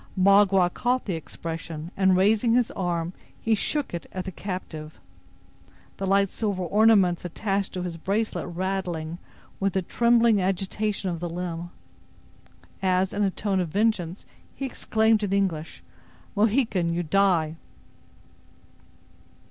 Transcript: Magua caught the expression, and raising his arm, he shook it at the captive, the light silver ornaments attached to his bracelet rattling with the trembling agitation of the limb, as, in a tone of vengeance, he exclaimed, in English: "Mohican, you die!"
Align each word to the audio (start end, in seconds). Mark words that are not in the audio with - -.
Magua 0.17 0.71
caught 0.73 1.05
the 1.05 1.13
expression, 1.13 1.91
and 1.95 2.17
raising 2.17 2.55
his 2.55 2.71
arm, 2.71 3.13
he 3.39 3.53
shook 3.53 3.93
it 3.93 4.07
at 4.11 4.25
the 4.25 4.31
captive, 4.31 4.99
the 5.97 6.07
light 6.07 6.31
silver 6.31 6.63
ornaments 6.63 7.23
attached 7.23 7.71
to 7.73 7.83
his 7.83 7.97
bracelet 7.97 8.47
rattling 8.47 9.19
with 9.59 9.73
the 9.73 9.83
trembling 9.83 10.41
agitation 10.41 11.11
of 11.11 11.19
the 11.19 11.29
limb, 11.29 11.69
as, 12.81 13.13
in 13.13 13.21
a 13.21 13.29
tone 13.29 13.59
of 13.59 13.67
vengeance, 13.69 14.25
he 14.55 14.65
exclaimed, 14.65 15.21
in 15.21 15.31
English: 15.33 15.83
"Mohican, 16.35 16.91
you 16.91 17.03
die!" 17.03 17.55